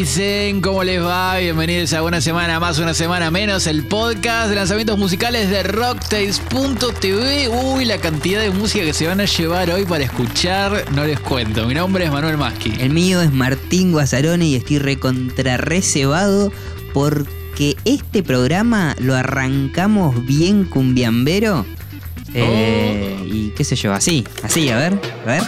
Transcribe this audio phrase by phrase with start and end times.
[0.00, 0.62] dicen?
[0.62, 1.36] ¿Cómo les va?
[1.36, 7.48] Bienvenidos a una semana más, una semana menos, el podcast de lanzamientos musicales de rocktails.tv.
[7.50, 11.20] Uy, la cantidad de música que se van a llevar hoy para escuchar, no les
[11.20, 11.66] cuento.
[11.66, 12.72] Mi nombre es Manuel Maschi.
[12.80, 16.50] El mío es Martín Guazzarone y estoy recontra reservado
[16.94, 21.66] porque este programa lo arrancamos bien cumbiambero.
[22.32, 23.24] Eh, Oh.
[23.26, 25.42] Y qué sé yo, así, así, a ver, a ver.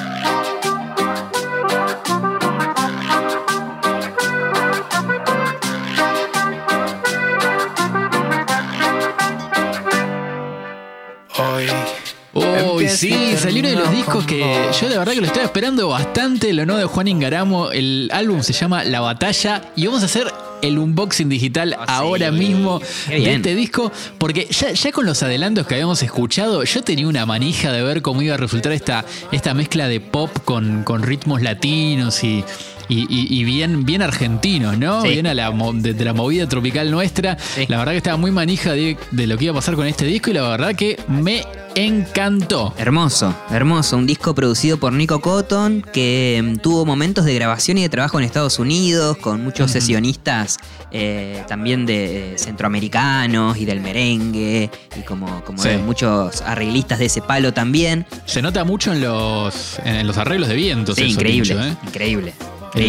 [13.51, 14.39] Uno de los discos que
[14.81, 17.71] yo de verdad que lo estaba esperando bastante, lo nuevo de Juan Ingaramo.
[17.73, 21.87] El álbum se llama La Batalla y vamos a hacer el unboxing digital Oh, sí.
[21.89, 23.31] ahora mismo Qué de bien.
[23.37, 27.73] este disco, porque ya, ya con los adelantos que habíamos escuchado, yo tenía una manija
[27.73, 32.23] de ver cómo iba a resultar esta, esta mezcla de pop con, con ritmos latinos
[32.23, 32.45] y,
[32.89, 35.03] y- y- y bien, bien argentinos, ¿no?
[35.03, 35.09] Sí.
[35.09, 37.39] Bien a la, de, de la movida tropical nuestra.
[37.39, 37.67] Sí.
[37.69, 40.05] La verdad que estaba muy manija de, de lo que iba a pasar con este
[40.07, 41.43] disco y la verdad que me
[41.75, 42.75] encantó.
[42.79, 43.97] Hermoso, hermoso.
[43.97, 48.19] Un disco producido por Nico Cotton que mm, tuvo momentos de grabación y de trabajo
[48.19, 50.59] en Estados Unidos con muchos sesionistas
[50.91, 55.69] eh, también de eh, centroamericanos y del merengue y como, como Sí.
[55.71, 58.05] de muchos arreglistas de ese palo también.
[58.27, 60.97] Se nota mucho en los, en los arreglos de vientos.
[60.97, 61.77] Sí, eso, increíble, ¿eh?
[61.87, 62.35] increíble.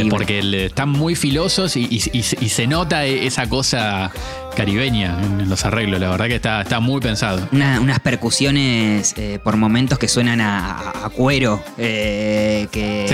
[0.09, 4.11] Porque le- están muy filosos y, y- se nota esa cosa
[4.53, 5.99] caribeña en los arreglos.
[5.99, 7.47] La verdad que está, está muy pensado.
[7.51, 13.05] Una- unas percusiones eh, por momentos que suenan a, cuero, eh, que,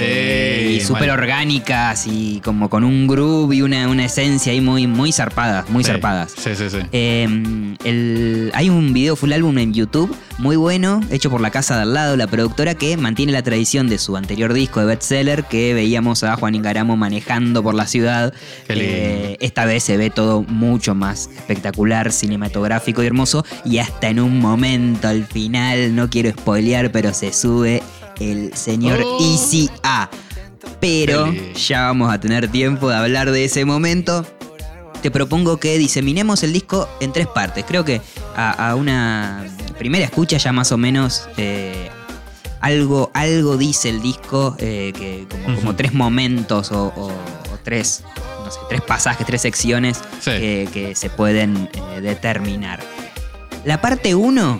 [0.69, 4.87] Sí, y súper orgánicas y como con un groove y una, una esencia ahí muy,
[4.87, 6.31] muy zarpadas, muy Sí, zarpadas.
[6.37, 6.77] Sí, sí, sí.
[6.91, 11.75] Eh, el- hay un video full álbum en YouTube muy bueno, hecho por la casa
[11.75, 15.43] de al lado, la productora que mantiene la tradición de su anterior disco de bestseller
[15.45, 18.33] que veíamos a Juan Ingaramo manejando por la ciudad.
[18.69, 23.45] Eh, esta vez se ve todo mucho más espectacular, cinematográfico y hermoso.
[23.65, 27.81] Y hasta en un momento al final, no quiero spoilear, pero se sube
[28.19, 29.17] el señor Oh.
[29.21, 30.09] Easy A.
[30.79, 34.25] Pero ya vamos a tener tiempo de hablar de ese momento
[35.01, 37.63] te propongo que diseminemos el disco en tres partes.
[37.65, 38.01] Creo que
[38.35, 39.45] a, a una
[39.77, 41.89] primera escucha ya más o menos eh,
[42.59, 45.25] algo, algo dice el disco, eh, que
[45.55, 48.03] como, tres momentos o, o- o tres,
[48.49, 50.31] no sé, tres pasajes, tres secciones Sí.
[50.31, 52.79] que, que se pueden eh, determinar.
[53.65, 54.57] La parte 1,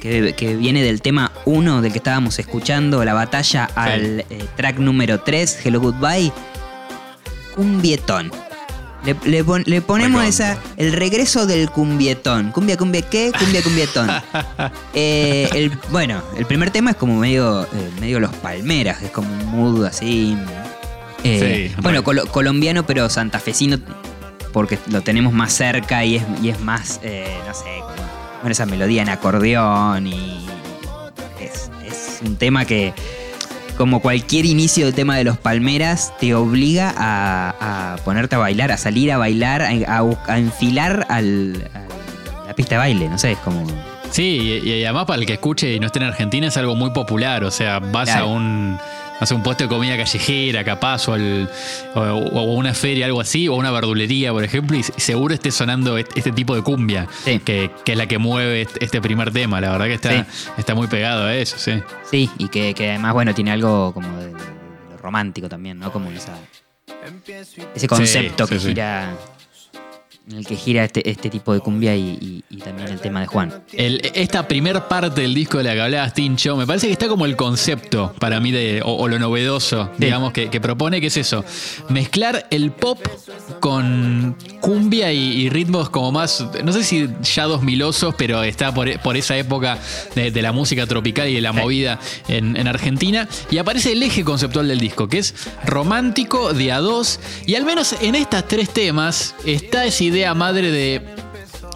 [0.00, 4.78] que, que viene del tema 1 del que estábamos escuchando, la batalla al eh, track
[4.78, 6.32] número 3, Hello Goodbye,
[7.54, 8.30] cumbietón.
[9.04, 12.50] Le, le pon- le ponemos esa, el regreso del cumbietón.
[12.52, 13.32] Cumbia, cumbia, ¿qué?
[13.38, 14.10] Cumbia, cumbietón.
[14.92, 17.66] Eh, el, bueno, el primer tema es como medio,
[18.00, 20.36] medio los palmeras, es como un mood así.
[21.24, 23.78] Eh, Sí, bueno, colombiano, pero santafesino,
[24.52, 27.64] porque lo tenemos más cerca y es, y es más, eh, no sé,
[28.40, 30.46] bueno, esa melodía en acordeón y
[31.40, 32.92] es, es un tema que,
[33.76, 38.72] como cualquier inicio de tema de los palmeras, te obliga a, a ponerte a bailar,
[38.72, 41.68] a salir a bailar, a, a enfilar al,
[42.44, 43.64] a la pista de baile, no sé, es como...
[44.10, 46.74] Sí, y, y además para el que escuche y no esté en Argentina es algo
[46.74, 47.44] muy popular.
[47.44, 48.24] O sea, vas Claro.
[48.24, 48.76] a un.
[49.20, 51.50] No sé, un puesto de comida callejera, capaz, o, al-
[51.94, 55.98] o- o una feria, algo así, o una verdulería, por ejemplo, y seguro esté sonando
[55.98, 57.38] est- este tipo de cumbia, Sí.
[57.40, 59.60] que, que es la que mueve est- este primer tema.
[59.60, 60.26] La verdad que está,
[60.56, 61.82] está muy pegado a eso, sí.
[62.10, 65.78] Sí, y que, que además, bueno, tiene algo como de, de- de lo romántico también,
[65.78, 65.92] ¿no?
[65.92, 66.34] Como esa,
[67.74, 69.14] ese concepto Sí, que gira,
[70.30, 73.20] en el que gira este, este tipo de cumbia y, y- y también el tema
[73.20, 73.62] de Juan.
[73.72, 77.08] El- esta primer parte del disco de la que hablabas, Tincho, me parece que está
[77.08, 80.04] como el concepto para mí de, o, o lo novedoso, Sí.
[80.04, 81.44] digamos, que, que propone, que es eso,
[81.88, 82.98] mezclar el pop
[83.60, 88.72] con cumbia y, y ritmos como más, no sé si ya dos milosos, pero está
[88.72, 89.78] por, por esa época
[90.14, 91.56] de, de la música tropical y de la Sí.
[91.58, 91.98] movida
[92.28, 95.34] en, en Argentina, y aparece el eje conceptual del disco, que es
[95.64, 100.70] romántico de a dos, y al menos en estas tres temas está esa idea madre
[100.70, 101.00] de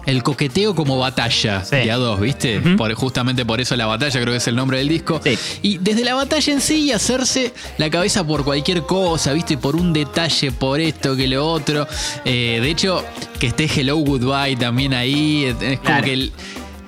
[0.05, 1.77] el coqueteo como batalla Sí.
[1.77, 2.59] de a dos, ¿viste?
[2.77, 5.19] Por- justamente por eso la batalla creo que es el nombre del disco.
[5.23, 5.35] Sí.
[5.63, 9.57] Y desde la batalla en sí hacerse la cabeza por cualquier cosa, ¿viste?
[9.57, 11.87] Por un detalle, por esto, que lo otro.
[12.23, 13.03] Eh, de hecho,
[13.39, 15.45] que esté Hello Goodbye también ahí.
[15.45, 16.03] Es como Claro.
[16.05, 16.31] que el-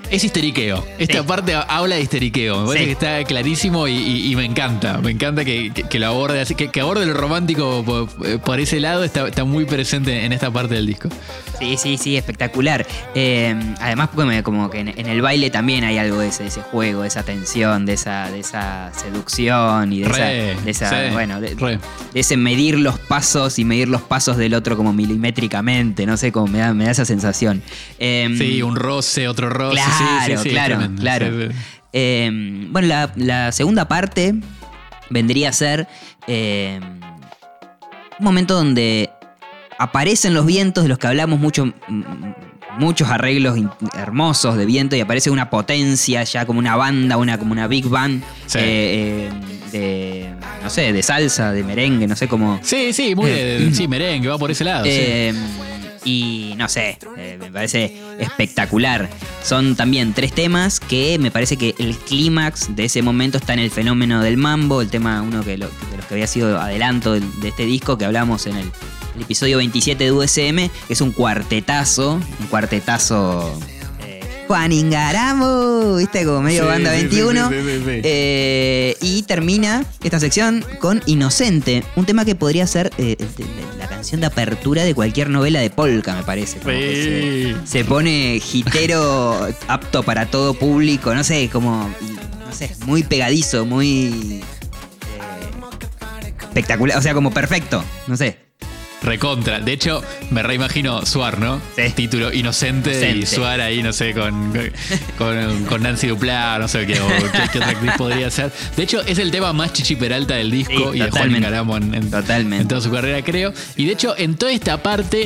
[0.10, 0.86] es histeriqueo.
[0.98, 1.24] Esta Sí.
[1.28, 2.62] parte habla de histeriqueo.
[2.62, 2.86] Me parece Sí.
[2.86, 4.98] que está clarísimo y, y- y me encanta.
[5.00, 8.10] Me encanta que, que- que lo aborde así, que, que aborde lo romántico por,
[8.42, 9.04] por ese lado.
[9.04, 11.10] Está, está muy presente en esta parte del disco.
[11.60, 12.86] Sí, sí, sí, espectacular.
[13.16, 16.44] Eh, además, porque me- como que en, en el baile también hay algo de ese,
[16.44, 20.56] de ese juego, de esa tensión, de esa, de esa seducción y de esa, Re,
[20.64, 21.80] de esa- sí, bueno, de,
[22.14, 26.48] ese medir los pasos y medir los pasos del otro como milimétricamente, no sé, como
[26.48, 27.62] me da, me da esa sensación.
[28.00, 29.82] Eh, Sí, un roce, otro roce.
[29.97, 31.02] sí, Claro, sí, claro, tremendo.
[31.02, 31.28] claro.
[31.94, 32.30] Eh,
[32.70, 34.36] bueno, la, la segunda parte
[35.10, 35.88] vendría a ser
[36.28, 36.80] eh,
[38.20, 39.10] un momento donde
[39.80, 41.72] aparecen los vientos de los que hablamos mucho,
[42.80, 43.58] muchos arreglos
[43.96, 47.88] hermosos de viento y aparece una potencia ya como una banda, una como una big
[47.88, 48.58] band Sí.
[48.62, 49.32] eh, eh,
[49.72, 52.60] de no sé, de salsa, de merengue, no sé cómo.
[52.64, 54.86] Sí, sí, muy de, sí, merengue, va por ese lado.
[54.86, 55.32] sí.
[56.08, 59.10] Y no sé, eh, me parece espectacular.
[59.44, 63.60] Son también tres temas que me parece que el clímax de ese momento está en
[63.60, 67.12] el fenómeno del mambo, el tema uno que lo- de los que había sido adelanto
[67.14, 68.72] del- de este disco que hablamos en el,
[69.18, 73.60] el episodio 27 de USM, que es un cuartetazo, un cuartetazo...
[74.48, 77.50] Juan Ingaramo, viste, como medio Sí, banda sí, sí, 21.
[77.50, 78.02] sí, sí, sí, sí.
[78.04, 83.18] Eh, y termina esta sección con Inocente, un tema que podría ser eh,
[83.78, 86.60] la canción de apertura de cualquier novela de polka, me parece.
[86.60, 87.68] como que Sí.
[87.70, 91.90] se, se pone gitero apto para todo público, no sé, como,
[92.46, 95.50] no sé, muy pegadizo, muy eh,
[96.42, 98.47] espectacular, o sea, como perfecto, no sé.
[99.08, 99.60] Recontra.
[99.60, 101.62] De hecho, me reimagino Suar, ¿no?
[101.76, 101.84] Sí.
[101.96, 103.26] Título Inocente, y.
[103.26, 104.54] Suar ahí, no sé, con,
[105.18, 108.52] con, con Nancy Duplá, no sé qué, o qué, qué otra actriz podría ser.
[108.76, 111.36] De hecho, es el tema más chichi peralta del disco Sí, y de Juan.
[111.36, 112.62] Ingaramo en, en- Totalmente.
[112.64, 113.54] en toda su carrera, creo.
[113.76, 115.20] Y de hecho, en toda esta parte,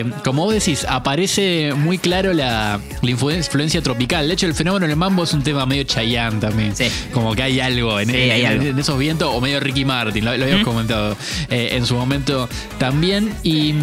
[0.00, 4.26] eh, como vos decís, aparece muy claro la, la influen- influencia tropical.
[4.28, 6.74] De hecho, el fenómeno del mambo es un tema medio Chayanne también.
[6.74, 6.86] Sí.
[7.12, 8.62] Como que hay algo en, Sí, en- hay en- algo.
[8.64, 11.16] en esos vientos, o medio Ricky Martin, lo, lo habíamos comentado
[11.50, 12.48] eh, en su momento
[12.78, 13.25] también.
[13.42, 13.74] Y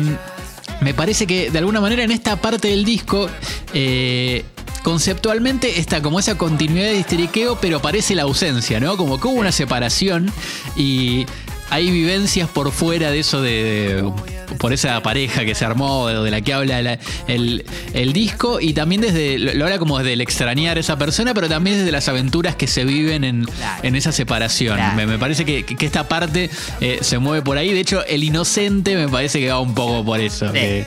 [0.82, 3.30] me parece que de alguna manera en esta parte del disco.
[3.74, 4.44] eh,
[4.84, 8.98] Conceptualmente está como esa continuidad de histeriqueo, pero parece la ausencia, ¿no?
[8.98, 10.30] Como que hubo una separación
[10.76, 11.26] y
[11.70, 14.14] hay vivencias por fuera de eso de, de-
[14.60, 18.60] por esa pareja que se armó, de, de la que habla la- el, el disco,
[18.62, 21.92] y también desde, lo habla como desde el extrañar a esa persona, pero también desde
[21.92, 23.80] las aventuras que se viven en, Claro.
[23.84, 24.76] en esa separación.
[24.76, 24.96] Claro.
[24.96, 26.50] Me, me parece que, que esta parte
[26.82, 27.74] eh, se mueve por ahí.
[27.74, 30.48] De hecho, el inocente me parece que va un poco por eso.
[30.48, 30.54] Sí.
[30.54, 30.86] que-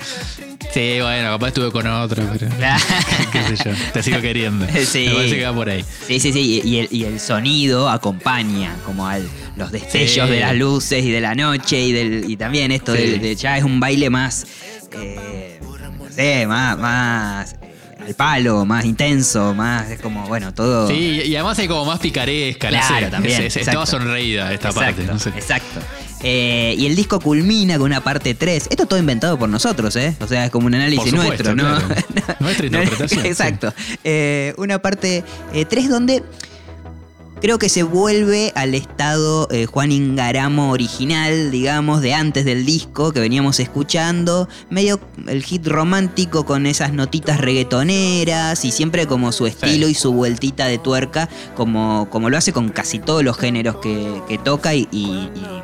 [0.81, 2.51] sí, bueno, capaz estuve con otro, pero.
[2.57, 2.85] Claro.
[3.33, 3.71] qué sé yo.
[3.93, 4.67] Te sigo queriendo.
[4.87, 5.07] Sí.
[5.09, 5.85] Me parece que va por ahí.
[6.07, 9.27] Sí, sí, sí, y y el, y el sonido acompaña como al
[9.57, 10.35] los destellos Sí.
[10.35, 13.03] de las luces y de la noche y del y también esto Sí.
[13.03, 14.47] de, de- ya es un baile más,
[14.93, 15.59] eh,
[15.99, 20.87] no sé, más, más eh, al palo, más intenso, más, es como, bueno, todo...
[20.89, 23.11] Sí, y además hay como más picaresca, no Claro, sé.
[23.11, 25.13] también, Es- sonreída esta exacto, parte.
[25.13, 25.31] No sé.
[25.31, 25.81] exacto.
[26.23, 28.69] Eh, y el disco culmina con una parte 3.
[28.71, 30.17] Esto todo inventado por nosotros, ¿eh?
[30.21, 31.89] O sea, es como un análisis Por supuesto, nuestro, ¿no?
[31.89, 32.37] claro.
[32.41, 33.27] Nuestra interpretación.
[33.27, 33.73] Exacto.
[34.03, 35.25] Eh, una parte
[35.69, 36.23] 3 donde
[37.41, 43.13] creo que se vuelve al estado eh, Juan Ingaramo original, digamos, de antes del disco
[43.13, 44.49] que veníamos escuchando.
[44.71, 44.99] Medio
[45.29, 50.67] el hit romántico con esas notitas reggaetoneras y siempre como su estilo y su vueltita
[50.67, 54.89] de tuerca, como, como lo hace con casi todos los géneros que, que toca y,
[54.91, 55.63] y- y,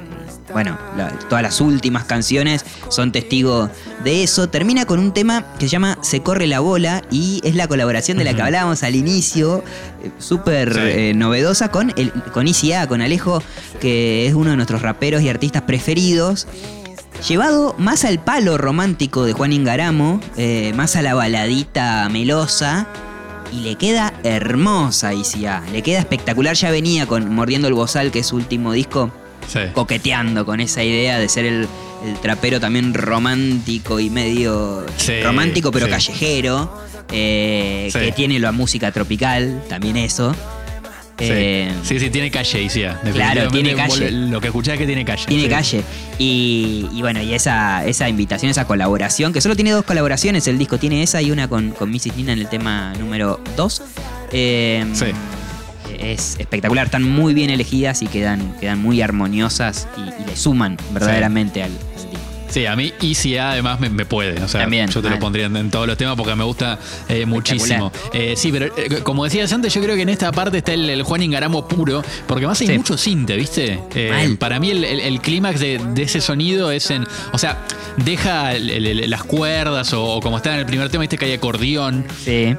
[0.53, 3.71] bueno, la- todas las últimas canciones son testigo
[4.05, 4.49] de eso.
[4.49, 8.19] Termina con un tema que se llama Se corre la bola y es la colaboración
[8.19, 9.63] de la que hablábamos al inicio,
[10.03, 10.81] eh, súper Sí.
[10.83, 13.43] eh, novedosa con, el, con Easy A, con Alejo,
[13.81, 16.47] que es uno de nuestros raperos y artistas preferidos.
[17.29, 22.87] Llevado más al palo romántico de Juan Ingaramo, eh, más a la baladita melosa,
[23.53, 26.57] y le queda hermosa Easy A, le queda espectacular.
[26.57, 29.11] Ya venía con Mordiendo el Bozal, que es su último disco,
[29.49, 29.61] Sí.
[29.75, 31.69] coqueteando con esa idea de ser el,
[32.07, 35.91] el trapero también romántico y medio Sí, romántico pero sí.
[35.93, 36.73] callejero,
[37.11, 40.35] eh, que tiene la música tropical, también eso.
[41.19, 41.29] Sí.
[41.31, 42.99] Eh, sí, sí, tiene calle, Isia.
[43.13, 44.11] Claro, tiene calle.
[44.11, 45.25] Lo que escuchás es que tiene calle.
[45.27, 45.85] Tiene calle.
[46.19, 50.59] Y, y bueno, y esa, esa invitación, esa colaboración, que solo tiene dos colaboraciones el
[50.59, 52.17] disco, tiene esa y una con, con Mrs.
[52.17, 53.83] Nina en el tema número 2.
[54.33, 55.07] Sí.
[56.03, 60.77] Es espectacular, están muy bien elegidas y quedan, quedan muy armoniosas y, y le suman
[60.93, 61.77] verdaderamente al, al
[62.11, 62.19] disco.
[62.51, 64.43] Sí, a mí Easy A además me, me puede.
[64.43, 66.79] O sea, También, yo te lo pondría en, en todos los temas porque me gusta
[67.09, 67.91] eh, muchísimo.
[68.13, 70.91] Eh, sí, pero eh, como decías antes, yo creo que en esta parte está el,
[70.91, 72.77] el Juan Ingaramo puro, porque además hay Sí.
[72.77, 73.79] mucho cinte, ¿viste?
[74.39, 77.07] Para mí el, el- el clímax de, de ese sonido es en.
[77.33, 77.65] O sea,
[78.05, 82.05] deja las cuerdas o, o como está en el primer tema, viste que hay acordeón.
[82.23, 82.55] Sí.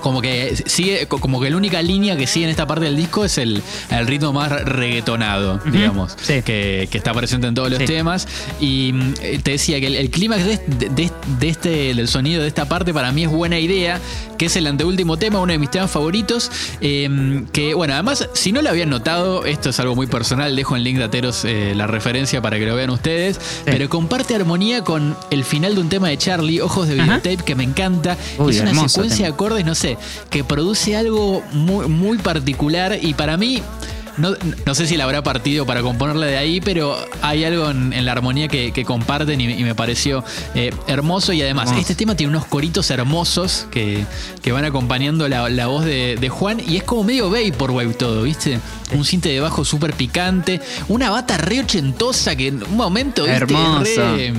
[0.00, 2.96] Como que sigue, co- como que la única línea que sigue en esta parte del
[2.96, 4.50] disco es el, el ritmo más
[4.98, 6.42] reggaetonado, digamos, sí.
[6.42, 7.86] que, que está presente en todos los Sí.
[7.86, 8.26] temas.
[8.60, 12.48] Y mm, eh, te decía que el, el clímax de, de- este, del sonido de
[12.48, 14.00] esta parte para mí es buena idea,
[14.36, 16.50] que es el anteúltimo tema, uno de mis temas favoritos.
[16.80, 20.76] eh, que bueno, además, si no lo habían notado, esto es algo muy personal, dejo
[20.76, 24.84] en link de Ateros eh, la referencia para que lo vean ustedes, pero comparte armonía
[24.84, 27.18] con el final de un tema de Charlie, Ojos de Ajá.
[27.18, 28.16] Videotape, que me encanta.
[28.38, 29.28] Uy, es una secuencia tema.
[29.28, 29.87] de acordes, no sé,
[30.28, 33.62] que produce algo muy, muy particular y para mí.
[34.16, 34.34] No,
[34.66, 38.04] no sé si la habrá partido para componerla de ahí, pero hay algo en, en
[38.04, 40.24] la armonía que, que comparten y, y me pareció
[40.56, 41.32] eh, hermoso.
[41.32, 41.80] Y además, Hermoso.
[41.82, 44.04] este tema tiene unos coritos hermosos que,
[44.42, 46.58] que van acompañando la, la voz de, de Juan.
[46.66, 48.58] Y es como medio Vaporwave todo, ¿viste?
[48.92, 50.60] Un cinte de bajo súper picante.
[50.88, 53.36] Una bata re ochentosa que en un momento, ¿viste?
[53.36, 54.16] Hermoso.
[54.16, 54.32] Re,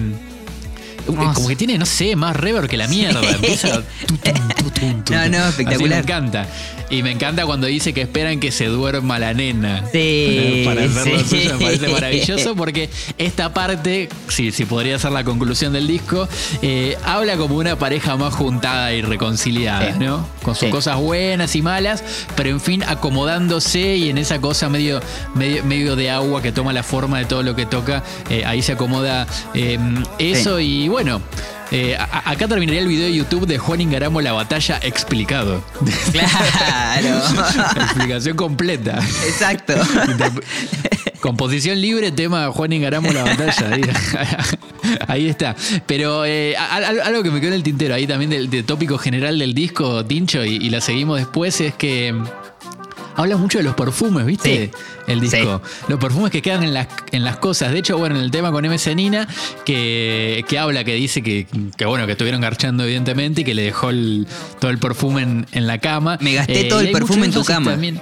[1.13, 1.33] Hermoso.
[1.33, 3.21] como que tiene, no sé, más reverb que la mierda.
[3.29, 3.81] Empieza.
[4.07, 5.89] tu, tu, tu, No, no, Así espectacular.
[5.89, 6.47] me encanta.
[6.91, 9.83] Y me encanta cuando dice que esperan que se duerma la nena.
[9.91, 11.25] Sí, Para hacer lo sí.
[11.29, 12.89] suyo me parece maravilloso porque
[13.19, 16.27] esta parte, si, si podría ser la conclusión del disco,
[16.63, 19.99] eh, habla como una pareja más juntada y reconciliada, Sí.
[19.99, 20.27] ¿no?
[20.41, 20.71] Con sus Sí.
[20.71, 22.03] cosas buenas y malas,
[22.35, 24.99] pero en fin, acomodándose y en esa cosa medio,
[25.35, 28.63] medio, medio de agua que toma la forma de todo lo que toca, eh, ahí
[28.63, 29.77] se acomoda eh,
[30.17, 30.98] eso y bueno.
[31.71, 35.63] Eh, a- a- acá terminaría el video de YouTube de Juan Ingaramo La Batalla explicado.
[36.11, 37.21] Claro.
[37.81, 38.99] Explicación completa.
[39.27, 39.73] Exacto.
[41.19, 43.69] Composición libre, tema Juan Ingaramo la batalla.
[43.71, 43.81] Ahí,
[45.07, 45.55] ahí está.
[45.85, 49.37] Pero eh, algo que me quedó en el tintero ahí también del, del tópico general
[49.37, 52.15] del disco, Tincho, y, y la seguimos después, es que
[53.21, 54.71] habla mucho de los perfumes, ¿viste?
[54.73, 54.81] Sí.
[55.07, 55.61] El disco.
[55.87, 57.71] Los perfumes que quedan en las, en las cosas.
[57.71, 59.27] De hecho, bueno, en el tema con MC Nina,
[59.65, 61.47] que, que habla, que dice que,
[61.77, 64.27] que, bueno, que estuvieron garchando evidentemente y que le dejó el-
[64.59, 66.17] todo el perfume en, en la cama.
[66.21, 67.71] Me gasté todo y el perfume en tu cama.
[67.71, 67.99] también.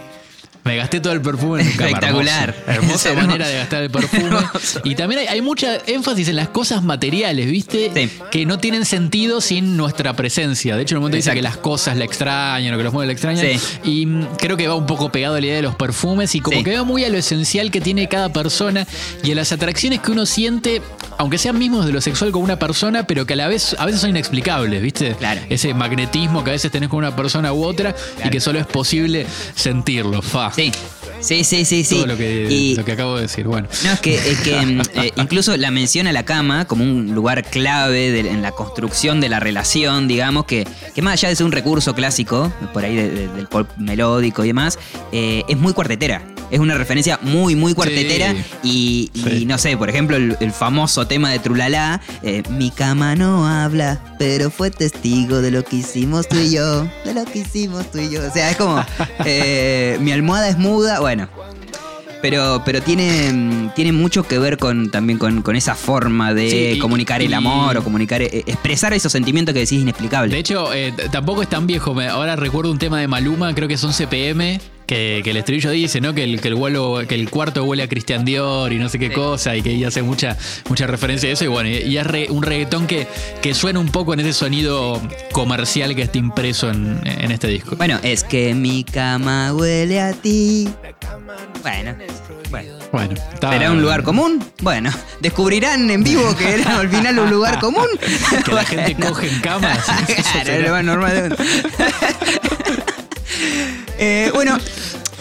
[0.67, 1.88] Me gasté todo el perfume en cama.
[1.88, 2.50] Espectacular.
[2.67, 2.71] Hermoso.
[2.71, 3.27] Hermosa hermoso.
[3.27, 4.38] manera de gastar el perfume.
[4.83, 7.91] Y también hay, hay mucha énfasis en las cosas materiales, ¿viste?
[7.93, 8.09] Sí.
[8.31, 10.75] Que no tienen sentido sin nuestra presencia.
[10.75, 13.07] De hecho, en un momento dice que las cosas la extrañan o que los muebles
[13.07, 13.59] la extrañan.
[13.59, 13.79] Sí.
[13.89, 16.39] Y mm, creo que va un poco pegado a la idea de los perfumes y
[16.41, 16.63] como Sí.
[16.63, 18.86] que va muy a lo esencial que tiene cada persona
[19.24, 20.81] y a las atracciones que uno siente,
[21.17, 23.86] aunque sean mismos de lo sexual con una persona, pero que a la vez a
[23.86, 25.15] veces son inexplicables, ¿viste?
[25.15, 25.41] Claro.
[25.50, 28.65] Ese magnetismo que a veces tenés con una persona u otra y que solo es
[28.65, 30.21] posible sentirlo.
[30.21, 30.51] Fa.
[30.58, 30.72] Sí.
[31.20, 31.96] Sí, sí, sí, sí.
[31.96, 33.48] Todo lo que, Y- lo que acabo de decir.
[33.48, 33.68] Bueno.
[33.84, 37.44] No, es que, es que mm, eh, incluso la menciona la cama como un lugar
[37.44, 41.46] clave de- en la construcción de la relación, digamos, que, que más allá de ser
[41.48, 44.78] un recurso clásico, por ahí de- de- del pop melódico y demás,
[45.12, 46.22] eh, es muy cuartetera.
[46.50, 48.34] Es una referencia muy, muy cuartetera.
[48.63, 49.46] Y, y Sí.
[49.46, 54.00] no sé, por ejemplo, el, el famoso tema de Trulala, eh, mi cama no habla,
[54.18, 57.98] pero fue testigo de lo que hicimos tú y yo, de lo que hicimos tú
[58.00, 58.25] y yo.
[58.27, 58.84] O sea, es como,
[59.25, 61.27] eh, mi almohada es muda, bueno.
[62.20, 66.58] Pero, pero tiene, tiene mucho que ver con también con, con esa forma de Sí,
[66.75, 70.32] y- comunicar el y- amor o comunicar, eh, expresar esos sentimientos que decís inexplicables.
[70.32, 71.96] De hecho, eh, tampoco es tan viejo.
[72.10, 75.70] Ahora recuerdo un tema de Maluma, creo que es 11 pm, que, que el estribillo
[75.72, 76.13] dice, ¿no?
[76.15, 78.98] Que el, que el vuelo, que el cuarto huele a Christian Dior y no sé
[78.98, 79.13] qué Sí.
[79.13, 80.36] cosa, y que ella hace mucha,
[80.70, 81.44] mucha referencia a eso.
[81.44, 83.06] Y bueno, y, es re- un reggaetón que,
[83.41, 85.00] que suena un poco en ese sonido
[85.34, 87.75] comercial que está impreso en, en este disco.
[87.75, 90.70] Bueno, es que mi cama huele a ti.
[91.62, 91.96] Bueno,
[92.50, 92.72] bueno.
[92.94, 94.41] Bueno, está- ¿Será un lugar común?
[94.62, 94.89] Bueno,
[95.20, 97.88] descubrirán en vivo que era al final un lugar común.
[98.46, 99.86] Que la gente coge en camas.
[100.44, 101.36] Claro, normal.
[103.98, 104.58] Eh, bueno,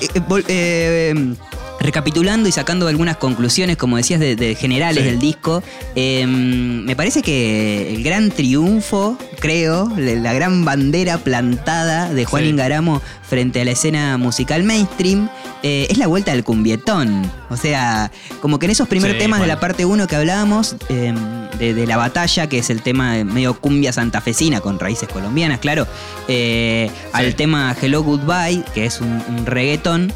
[0.00, 1.35] eh, eh,
[1.80, 5.11] recapitulando y sacando algunas conclusiones, como decías, de, de generales Sí.
[5.11, 5.62] del disco,
[5.95, 12.49] eh, me parece que el gran triunfo, creo, la gran bandera plantada de Juan Sí.
[12.50, 15.28] Ingaramo frente a la escena musical mainstream
[15.62, 17.30] eh, es la vuelta del cumbietón.
[17.50, 20.76] O sea, como que en esos primeros Sí, temas de la parte 1 que hablábamos,
[20.88, 21.12] eh,
[21.59, 25.87] de, de la batalla, que es el tema medio cumbia santafesina con raíces colombianas, claro,
[26.28, 30.12] eh, al tema Hello Goodbye, que es un, un reggaetón,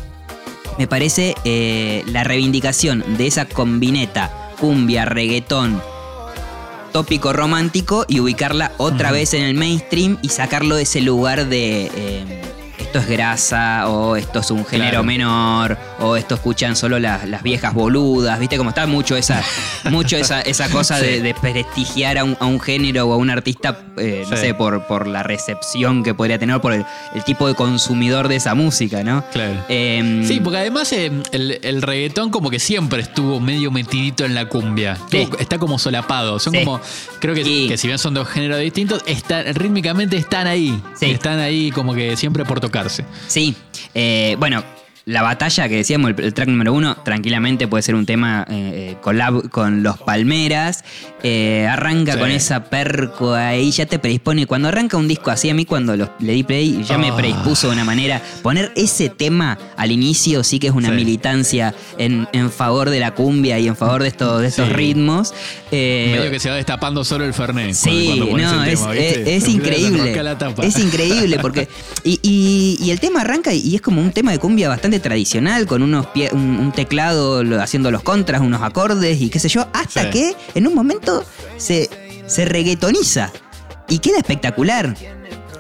[0.81, 5.83] me parece eh, la reivindicación de esa combineta cumbia, reggaetón,
[6.91, 11.91] tópico romántico y ubicarla otra vez en el mainstream y sacarlo de ese lugar de...
[11.95, 12.60] eh,
[12.91, 15.05] esto es grasa, o esto es un género Claro.
[15.05, 18.57] menor, o esto escuchan solo las, las viejas boludas, ¿viste?
[18.57, 19.41] Como está mucho esa,
[19.91, 21.21] mucho esa, esa cosa de, Sí.
[21.21, 24.87] de prestigiar a un, a un género o a un artista, eh, no sé, por,
[24.89, 29.05] por la recepción que podría tener, por el, el tipo de consumidor de esa música,
[29.05, 29.23] ¿no?
[29.33, 29.55] Claro.
[29.69, 34.35] Em, Sí, porque además eh, el, el reggaetón como que siempre estuvo medio metidito en
[34.35, 34.97] la cumbia.
[35.11, 35.29] Sí.
[35.39, 36.41] Está como solapado.
[36.41, 36.81] Son como,
[37.21, 40.81] creo que, que si bien son dos géneros distintos, están, rítmicamente están ahí.
[41.01, 42.59] Están ahí como que siempre por
[43.27, 43.55] Sí,
[43.95, 44.65] eh, bueno,
[45.07, 48.91] la batalla que decíamos, el, el track número uno, tranquilamente puede ser un tema eh,
[48.93, 50.85] eh, collab con los Palmeras.
[51.23, 52.19] Eh, arranca Sí.
[52.19, 54.47] con esa perco ahí, ya te predispone.
[54.47, 57.17] Cuando arranca un disco así, a mí cuando los, le di play, ya me Ah.
[57.17, 58.23] predispuso de una manera.
[58.43, 60.95] Poner ese tema al inicio sí que es una Sí.
[60.95, 64.73] militancia en, en favor de la cumbia y en favor de estos, de estos Sí.
[64.75, 65.35] ritmos.
[65.73, 67.75] Eh, Medio que se va destapando solo el Fernet.
[67.75, 70.13] Sí, cuando pones no, es, tema, es- increíble.
[70.63, 71.69] Es increíble porque.
[72.05, 75.67] Y, y- y el tema arranca y es como un tema de cumbia bastante tradicional,
[75.67, 79.67] con unos pie- un, un teclado haciendo los contras, unos acordes y qué sé yo,
[79.73, 80.11] hasta Sí.
[80.11, 81.25] que en un momento
[81.57, 81.89] se,
[82.27, 83.33] se reggaetoniza
[83.89, 84.95] y queda espectacular.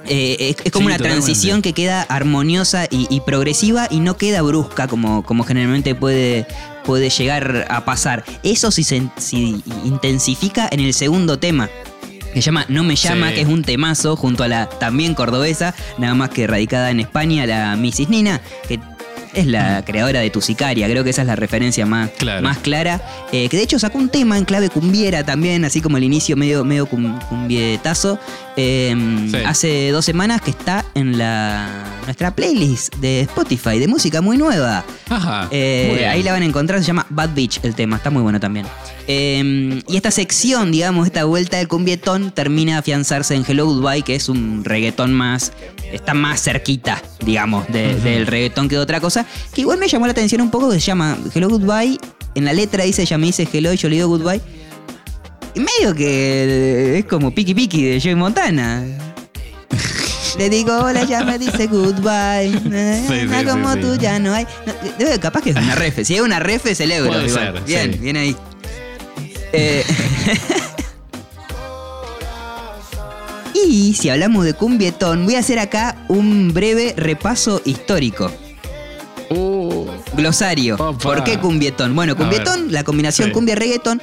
[0.07, 4.17] Eh, es, es como Sí, una transición que queda armoniosa y, y progresiva y no
[4.17, 6.47] queda brusca como, como generalmente puede,
[6.85, 8.25] puede llegar a pasar.
[8.43, 11.69] Eso sí se sí intensifica en el segundo tema.
[12.33, 13.35] Que se llama No me llama, Sí.
[13.35, 17.45] que es un temazo junto a la también cordobesa, nada más que radicada en España,
[17.47, 18.09] la Mrs.
[18.09, 18.79] Nina, que
[19.35, 22.43] es la creadora de Tu Sicaria, creo que esa es la referencia más, Claro.
[22.43, 23.01] más clara.
[23.33, 26.37] Eh, que de hecho sacó un tema en clave cumbiera también, así como el inicio
[26.37, 28.19] medio, medio cum- cumbietazo.
[28.57, 28.95] eh,
[29.31, 29.37] Sí.
[29.47, 31.69] Hace dos semanas que está en la
[32.11, 34.85] nuestra playlist de Spotify de música muy nueva.
[35.09, 35.47] Ajá.
[35.53, 38.21] Eh, muy ahí la van a encontrar, se llama Bad Beach el tema, está muy
[38.21, 38.67] bueno también.
[39.07, 44.03] Eh, y esta sección, digamos, esta vuelta del cumbietón termina a afianzarse en Hello Goodbye,
[44.03, 45.53] que es un reggaetón más,
[45.93, 49.25] está más cerquita, digamos, de- del reggaetón que de otra cosa,
[49.55, 51.97] que igual me llamó la atención un poco, que se llama Hello Goodbye,
[52.35, 54.41] en la letra dice, ella me dice Hello y yo le digo Goodbye.
[55.55, 58.85] Y medio que es como Piki Piki de Joey Montana.
[60.39, 62.53] Le digo hola, ya me dice goodbye.
[62.63, 63.81] sí, Nada sí, como sí.
[63.81, 64.47] tú ya no hay.
[64.67, 66.05] No, debe- capaz que es una refe.
[66.05, 67.11] Si es una refe, celebro.
[67.11, 67.55] Puede igual.
[67.55, 68.37] ser, bien, bien ahí.
[69.53, 69.85] Eh,
[73.55, 78.31] y si hablamos de cumbietón, voy a hacer acá un breve repaso histórico.
[79.31, 80.77] Uh, Glosario.
[80.99, 81.95] ¿Por qué cumbietón?
[81.95, 83.33] Bueno, cumbietón, la combinación Sí.
[83.33, 84.01] cumbia-reggaetón.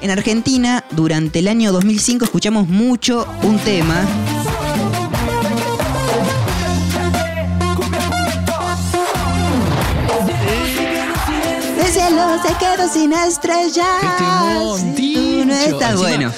[0.00, 4.06] En Argentina, durante el año 2005, escuchamos mucho un tema.
[12.18, 13.86] Cielo se quedó sin estrellas.
[14.78, 16.32] Si tú no estás Encima, bueno.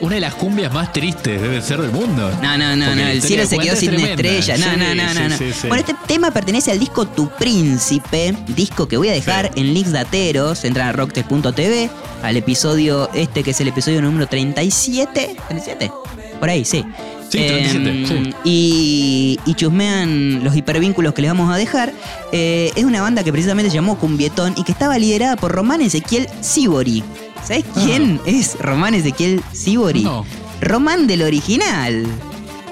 [0.00, 2.30] Una de las cumbias más tristes debe ser del mundo.
[2.40, 4.60] No, no, no, Porque no, el cielo se que quedó sin es estrellas.
[4.60, 5.36] No, Sí, no, no, no, no.
[5.36, 5.66] sí, sí.
[5.66, 9.90] Bueno, este tema pertenece al disco Tu Príncipe, disco que voy a dejar en links
[9.90, 10.64] dateros.
[10.64, 11.90] Entran a rocktes.tv,
[12.22, 15.36] al episodio este que es el episodio número 37.
[15.50, 15.92] ¿37?
[16.38, 16.84] Por ahí, sí.
[17.30, 18.34] Sí, 37, Em, sí.
[18.44, 21.92] Y, y chusmean los hipervínculos que les vamos a dejar.
[22.32, 25.80] Eh, es una banda que precisamente se llamó Cumbietón y que estaba liderada por Román
[25.82, 27.02] Ezequiel Sibori.
[27.46, 30.02] ¿Sabes quién es Román Ezequiel Sibori?
[30.04, 30.24] No.
[30.60, 32.04] Román del original.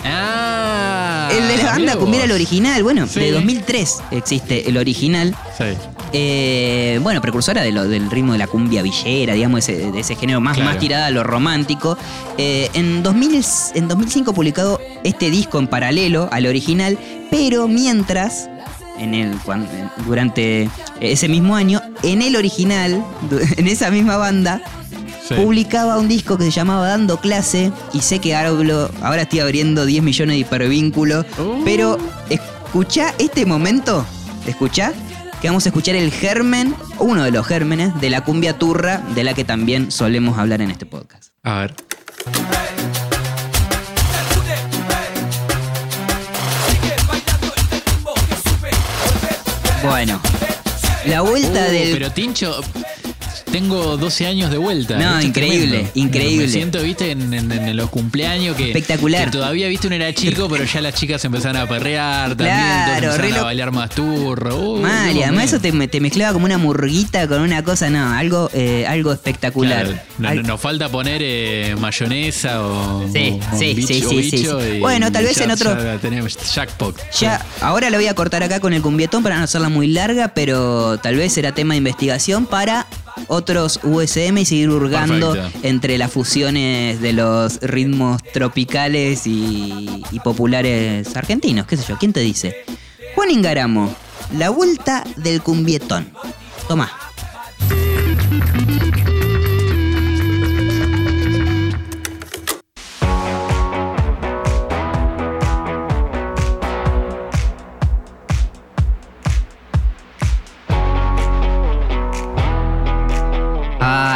[0.05, 1.29] Ah.
[1.33, 2.83] El de la banda Cumbiera, el original.
[2.83, 3.21] Bueno, Sí.
[3.21, 5.35] de 2003 existe el original.
[5.59, 5.65] Sí.
[6.13, 10.15] Eh, bueno, precursora de lo- del ritmo de la cumbia villera, digamos, ese- de ese
[10.17, 10.71] género más, Claro.
[10.71, 11.99] más tirada a lo romántico.
[12.39, 16.99] Eh, en, 2000, en 2005 publicado este disco en paralelo al original,
[17.31, 18.49] pero mientras,
[18.99, 19.35] en el,
[20.07, 23.05] durante ese mismo año, en el original,
[23.57, 24.63] en esa misma banda,
[25.29, 25.35] Sí.
[25.35, 29.85] publicaba un disco que se llamaba Dando Clase y sé que hablo, ahora estoy abriendo
[29.85, 31.63] 10 millones de hipervínculos, Uh.
[31.65, 31.99] pero
[32.31, 34.07] escucha este momento,
[34.47, 34.93] escucha
[35.47, 39.23] que vamos a escuchar el germen, uno de los gérmenes de la cumbia turra de
[39.23, 41.33] la que también solemos hablar en este podcast.
[41.45, 41.75] A ver.
[49.85, 50.21] Bueno,
[51.05, 52.61] la vuelta Uh, del Pero Tincho,
[53.61, 54.99] tengo 12 años de vuelta.
[54.99, 56.47] No, Esto increíble, increíble.
[56.47, 58.67] Me siento, viste, en, en- en los cumpleaños que.
[58.69, 59.25] Espectacular.
[59.27, 62.57] que todavía, viste, uno era chico, pero ya las chicas empezaban a perrear también.
[62.57, 64.77] Claro, re a bailar más turro.
[64.77, 68.13] Mal, y además eso te, me- te mezclaba como una murguita con una cosa, no,
[68.13, 69.87] algo, eh, algo espectacular.
[69.87, 73.09] Claro, no- Al- Nos falta poner eh, mayonesa o.
[73.11, 74.67] Sí, o sí, bicho- sí, sí, bicho sí.
[74.77, 76.95] y Bueno, tal vez ya- en otro- ya tenemos jackpot.
[77.21, 80.29] Ya, ahora lo voy a cortar acá con el cumbietón para no hacerla muy larga,
[80.35, 82.87] pero tal vez será tema de investigación para
[83.29, 85.59] otros USM y seguir hurgando Perfecto.
[85.63, 92.13] entre las fusiones de los ritmos tropicales y, y populares argentinos, qué sé yo, ¿quién
[92.13, 92.65] te dice?
[93.15, 93.95] Juan Ingaramo,
[94.37, 96.13] la vuelta del cumbietón.
[96.69, 96.91] Toma.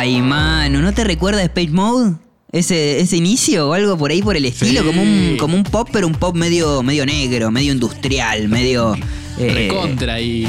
[0.01, 2.15] Ay, mano, ¿no te recuerda Space Mode?
[2.53, 4.87] Ese, ese inicio o algo por ahí por el estilo, Sí.
[4.87, 8.95] como, un, como un pop, pero un pop medio, medio negro, medio industrial, medio...
[9.39, 10.49] eh, Recontra y.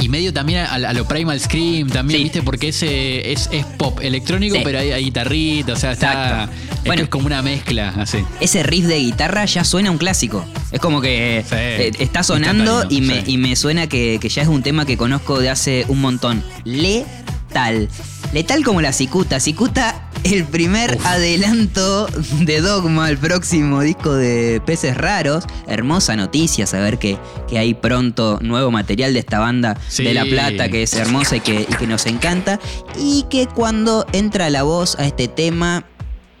[0.00, 2.24] Y medio también a, a lo Primal Scream, también, Sí.
[2.24, 2.42] ¿viste?
[2.42, 4.62] Porque ese es, es pop electrónico, Sí.
[4.64, 6.44] pero hay, hay guitarrita, o sea, está.
[6.72, 7.02] Es, Bueno.
[7.04, 8.18] es como una mezcla, así.
[8.40, 10.44] ese riff de guitarra ya suena un clásico.
[10.72, 11.54] Es como que Sí.
[11.56, 14.96] eh, está sonando y me, y me suena que, que ya es un tema que
[14.96, 16.42] conozco de hace un montón.
[16.64, 17.88] Letal.
[18.32, 19.40] Letal como la cicuta.
[19.40, 21.06] Cicuta, el primer Uf.
[21.06, 22.06] adelanto
[22.40, 25.44] de Dogma, el próximo disco de Peces Raros.
[25.66, 27.16] Hermosa noticia saber que,
[27.48, 30.04] que hay pronto nuevo material de esta banda Sí.
[30.04, 32.60] de La Plata, que es hermosa y que, y que nos encanta.
[32.98, 35.84] Y que cuando entra la voz a este tema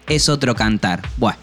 [0.08, 1.00] es otro cantar.
[1.16, 1.38] Bueno,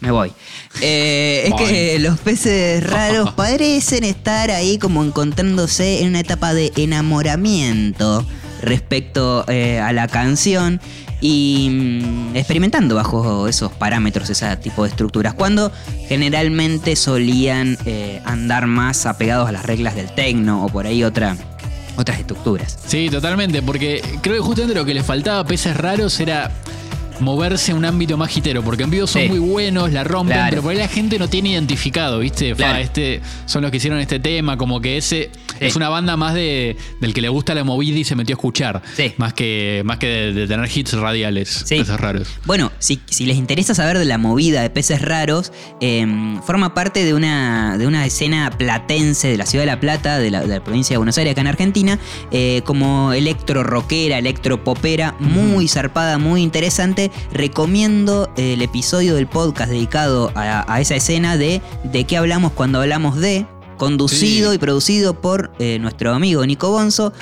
[0.00, 0.32] me voy.
[0.80, 6.72] Eh, es que los peces raros parecen estar ahí como encontrándose en una etapa de
[6.76, 8.26] enamoramiento
[8.62, 10.80] respecto eh, a la canción
[11.20, 15.70] y mm, experimentando bajo esos parámetros, ese tipo de estructuras, cuando
[16.08, 21.36] generalmente solían eh, andar más apegados a las reglas del tecno o por ahí otra,
[21.96, 22.78] otras estructuras.
[22.86, 26.50] Sí, totalmente, porque creo que justamente lo que le faltaba a peces raros era
[27.20, 29.28] moverse a un ámbito más gitero, porque en vivo son Sí.
[29.28, 30.50] muy buenos, la rompen, Claro.
[30.50, 32.50] pero por ahí la gente no tiene identificado, ¿viste?
[32.54, 32.78] Fa, Claro.
[32.80, 35.30] este, son los que hicieron este tema, como que ese
[35.66, 38.36] es una banda más de del que le gusta la movida y se metió a
[38.38, 39.12] escuchar, Sí.
[39.16, 41.76] más que más que de, de tener hits radiales, Sí.
[41.78, 42.28] peces raros.
[42.44, 46.06] Bueno, si, si les interesa saber de la movida de peces raros, eh,
[46.44, 50.30] forma parte de una, de una escena platense de la ciudad de La Plata, de
[50.30, 51.98] la, de la provincia de Buenos Aires, acá en Argentina,
[52.30, 57.10] eh, como electro rockera, electro popera, muy zarpada, muy interesante.
[57.32, 62.52] Recomiendo eh, el episodio del podcast dedicado a, a esa escena de de qué hablamos
[62.52, 63.46] cuando hablamos de,
[63.82, 64.56] conducido Sí.
[64.56, 67.12] y producido por eh, nuestro amigo Nico Bonzo.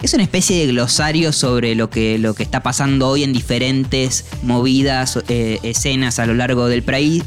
[0.00, 4.24] Es una especie de glosario sobre lo que, lo que está pasando hoy en diferentes
[4.42, 7.22] movidas, eh, escenas a lo largo del, país,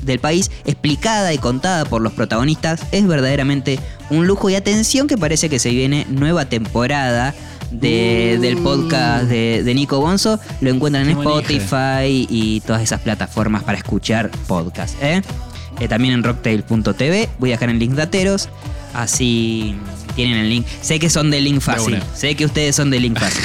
[0.66, 2.82] explicada y contada por los protagonistas.
[2.92, 7.36] Es verdaderamente un lujo y atención que parece que se viene nueva temporada
[7.72, 10.40] de- del podcast de, de Nico Bonzo.
[10.62, 11.18] Lo encuentran en.
[11.18, 14.96] Spotify y todas esas plataformas para escuchar podcast.
[15.04, 15.22] ¿eh?
[15.80, 17.30] Eh, también en rocktail.tv.
[17.40, 18.50] Voy a dejar en link dateros.
[18.94, 19.76] Así
[20.16, 20.66] tienen el link.
[20.82, 22.02] Sé que son de link fácil.
[22.16, 23.44] Sé que ustedes son de link fácil.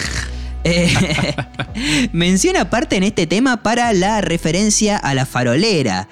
[0.65, 0.93] Eh,
[2.13, 6.09] menciona aparte en este tema para la referencia a la farolera.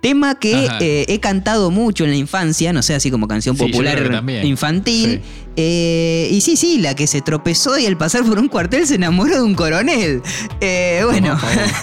[0.00, 3.98] Tema que eh, he cantado mucho en la infancia, no sé, así como canción popular
[4.44, 5.20] infantil.
[5.24, 5.42] Sí.
[5.56, 8.96] Eh, y sí, sí, la que se tropezó y al pasar por un cuartel se
[8.96, 10.22] enamoró de un coronel.
[10.60, 11.36] Eh, bueno,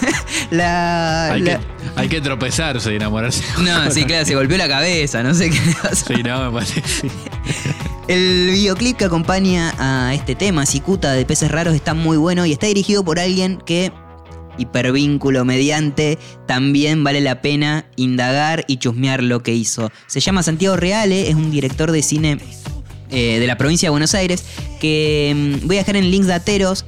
[0.50, 3.42] la, Hay, la- que, hay que tropezarse y enamorarse.
[3.62, 6.06] No, sí, claro, se golpeó la cabeza, no sé qué pasó.
[6.14, 6.82] Sí, no, me parece.
[8.08, 12.52] El videoclip que acompaña a este tema, Cicuta de Peces Raros, está muy bueno y
[12.52, 13.92] está dirigido por alguien que,
[14.58, 19.90] hipervínculo mediante, también vale la pena indagar y chusmear lo que hizo.
[20.06, 22.38] Se llama Santiago Reale, es un director de cine
[23.10, 24.44] eh, de la provincia de Buenos Aires,
[24.80, 26.84] que mm, voy a dejar en links dateros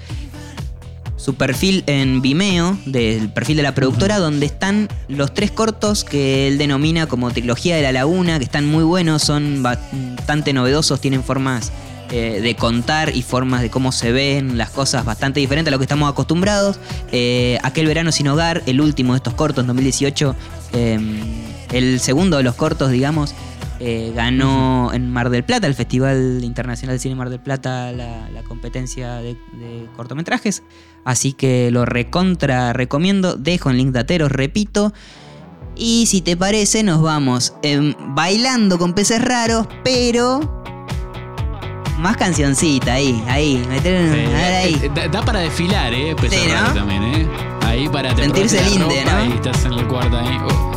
[1.17, 6.47] su perfil en Vimeo, del perfil de la productora, donde están los tres cortos que
[6.47, 11.25] él denomina como Trilogía de la Laguna, que están muy buenos, son bastante novedosos, tienen
[11.25, 11.73] formas
[12.11, 15.79] eh, de contar y formas de cómo se ven las cosas bastante diferentes a lo
[15.79, 16.79] que estamos acostumbrados.
[17.13, 20.35] Eh, Aquel verano sin hogar, el último de estos cortos, en 2018,
[20.73, 20.99] eh,
[21.73, 23.35] el segundo de los cortos, digamos,
[23.79, 28.31] eh, ganó en Mar del Plata, el Festival Internacional de Cine Mar del Plata, la,
[28.31, 30.63] la competencia de, de cortometrajes.
[31.05, 33.37] Así que lo recontra recomiendo.
[33.37, 34.95] Dejo en link dateros, repito.
[35.77, 40.63] Y si te parece, nos vamos em, bailando con peces raros, pero.
[41.99, 44.81] Más cancioncita ahí, ahí, meter, Sí, a ver ahí.
[44.83, 46.15] eh, Da, da para desfilar, ¿eh?
[46.15, 46.55] Peces Sí, ¿no?
[46.55, 47.27] raros también, ¿eh?
[47.65, 49.25] Ahí para te Sentirse linde, ¿no?
[49.27, 50.39] Y estás en el cuarto ahí.
[50.49, 50.76] Oh.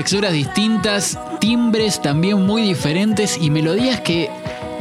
[0.00, 4.30] Texturas distintas, timbres también muy diferentes y melodías que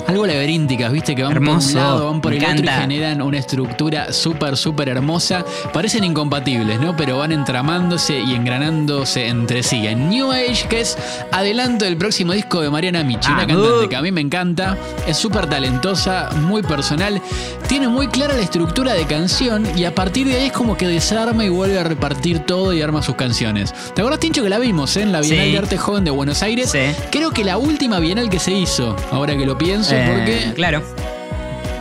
[0.09, 3.21] algo laberínticas, viste, que van por un lado, van por me el otro y generan
[3.21, 5.45] una estructura súper, súper hermosa.
[5.71, 6.95] Parecen incompatibles, ¿no?
[6.95, 9.85] Pero van entramándose y engranándose entre sí.
[9.87, 10.97] En New Age, que es
[11.31, 13.89] adelanto del próximo disco de Mariana Michi, una Ah, cantante uh.
[13.89, 17.21] que a mí me encanta, es súper talentosa, muy personal,
[17.67, 20.87] tiene muy clara la estructura de canción y a partir de ahí es como que
[20.87, 23.73] desarma y vuelve a repartir todo y arma sus canciones.
[23.93, 25.51] ¿Te acuerdas, Tincho, que la vimos eh, en la Bienal Sí.
[25.51, 26.71] de Arte Joven de Buenos Aires?
[26.71, 26.79] Sí.
[27.11, 30.53] Creo que la última Bienal que se hizo, ahora que lo pienso, Eh, porque...
[30.55, 30.81] Claro.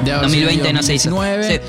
[0.05, 1.11] de haber 2020 sido no se hizo.
[1.11, 1.61] 2019, Sí.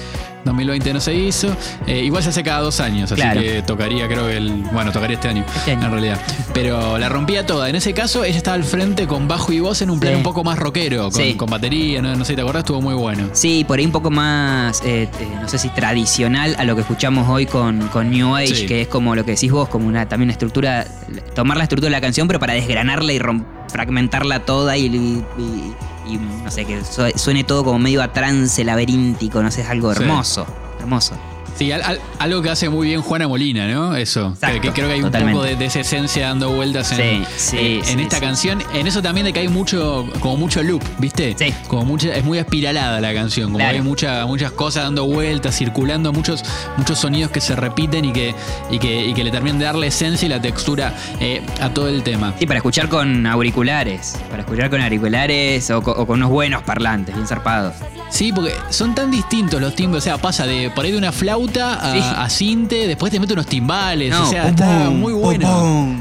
[0.46, 1.48] 2020 no se hizo.
[1.86, 3.42] Eh, igual se hace cada dos años, así Claro.
[3.42, 4.50] que tocaría, creo que el.
[4.72, 5.86] Bueno, tocaría este año, Este año.
[5.86, 6.20] en realidad.
[6.54, 7.70] Pero la rompía toda.
[7.70, 10.18] En ese caso, ella estaba al frente con bajo y voz en un plan Sí.
[10.18, 11.34] un poco más rockero, con, Sí.
[11.36, 12.62] con batería, no, no sé, ¿te acordás?
[12.62, 13.30] Estuvo muy bueno.
[13.34, 15.10] Sí, por ahí un poco más, eh, eh,
[15.42, 18.66] no sé si tradicional a lo que escuchamos hoy con, con New Age, Sí.
[18.66, 20.88] que es como lo que decís vos, como una también una estructura,
[21.36, 25.24] tomar la estructura de la canción, pero para desgranarla y rom- fragmentarla toda y, y-
[25.38, 25.74] y-
[26.10, 29.70] y, no sé, que su- suene todo como medio a trance laberíntico, no sé, es
[29.70, 30.02] algo Sí.
[30.04, 30.46] hermoso,
[30.80, 31.16] hermoso.
[31.60, 33.94] Sí, al- al- algo que hace muy bien Juana Molina, ¿no?
[33.98, 34.30] Eso.
[34.34, 35.34] Exacto, que creo que hay un totalmente.
[35.34, 38.64] poco de, de esa esencia dando vueltas en, Sí, sí, en- en sí, esta canción.
[38.74, 41.36] En eso también de que hay mucho, como mucho loop, ¿viste?
[41.38, 41.54] Sí.
[41.68, 43.76] Como mucha, es muy espiralada la canción, como Claro.
[43.76, 46.46] hay mucha, muchas cosas dando vueltas, circulando, muchos,
[46.78, 48.34] muchos sonidos que se repiten y que,
[48.72, 51.70] y que, y que le terminan de dar la esencia y la textura eh, a
[51.74, 52.34] todo el tema.
[52.40, 57.14] Sí, para escuchar con auriculares, para escuchar con auriculares o, o con unos buenos parlantes,
[57.16, 57.76] bien zarpados.
[58.10, 61.12] Sí, porque son tan distintos los timbres, o sea, pasa de por ahí de una
[61.12, 62.00] flauta a, Sí.
[62.04, 65.48] a cinte, después te mete unos timbales, o sea, pum, está pum, muy bueno.
[65.60, 66.00] pum.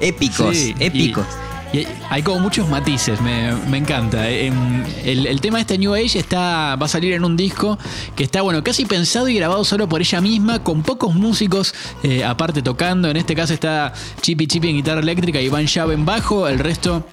[0.00, 1.24] Épicos, Sí, épicos.
[1.72, 4.28] Y hay- hay como muchos matices, me, me encanta.
[4.30, 7.78] Em, El, el tema de este New Age está, va a salir en un disco
[8.14, 12.24] que está bueno, casi pensado y grabado solo por ella misma, con pocos músicos eh,
[12.24, 13.08] aparte tocando.
[13.10, 16.58] En este caso está Chippy Chippy en guitarra eléctrica y Van Shab en bajo, el
[16.58, 17.04] resto.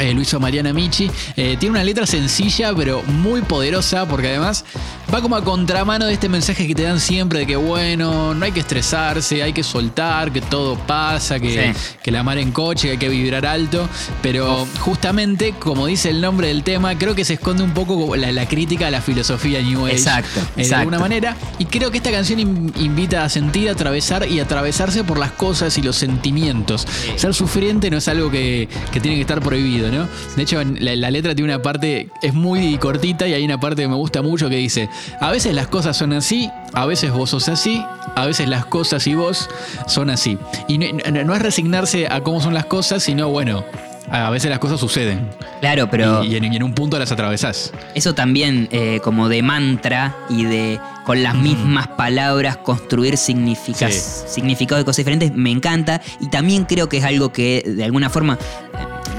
[0.00, 1.10] Eh, lo hizo Mariana Michi.
[1.36, 4.64] Eh, tiene una letra sencilla, pero muy poderosa, porque además
[5.12, 8.44] va como a contramano de este mensaje que te dan siempre de que, bueno, no
[8.44, 11.80] hay que estresarse, hay que soltar, que todo pasa, que, Sí.
[12.02, 13.88] que la mar en coche, que hay que vibrar alto.
[14.22, 18.32] Pero justamente, como dice el nombre del tema, creo que se esconde un poco la,
[18.32, 19.94] la crítica a la filosofía New Age.
[19.96, 21.36] Exacto, eh, De alguna manera.
[21.58, 25.32] Y creo que esta canción in- invita a sentir, a atravesar y atravesarse por las
[25.32, 26.86] cosas y los sentimientos.
[27.16, 30.08] Ser sufriente no es algo que, que tiene que estar prohibido, ¿no?
[30.36, 33.82] De hecho, la, la letra tiene una parte, es muy cortita y hay una parte
[33.82, 34.88] que me gusta mucho que dice,
[35.20, 37.84] a veces las cosas son así, a veces vos sos así,
[38.16, 39.48] a veces las cosas y vos
[39.86, 40.38] son así.
[40.68, 43.64] Y no, es resignarse a cómo son las cosas, sino, bueno,
[44.10, 45.28] a veces las cosas suceden.
[45.60, 47.72] Claro, pero Y, y en, y en un punto las atravesás.
[47.94, 54.00] eso también eh, como de mantra y de con las mismas palabras construir significa- Sí.
[54.28, 56.00] significados de cosas diferentes, me encanta.
[56.20, 58.38] Y también creo que es algo que de alguna forma,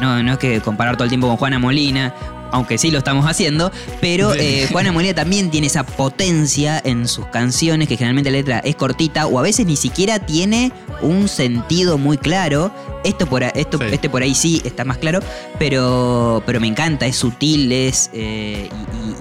[0.02, 2.14] no, no es que comparar todo el tiempo con Juana Molina,
[2.52, 7.26] aunque sí lo estamos haciendo, pero eh, Juana Molina también tiene esa potencia en sus
[7.28, 11.98] canciones, que generalmente la letra es cortita o a veces ni siquiera tiene un sentido
[11.98, 12.74] muy claro.
[13.06, 13.86] Esto por, esto, Sí.
[13.94, 15.22] este por ahí sí está más claro,
[15.58, 18.70] pero, pero me encanta, es sutil, es, eh,